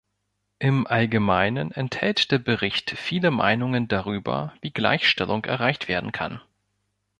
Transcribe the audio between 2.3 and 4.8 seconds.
der Bericht viele Meinungen darüber, wie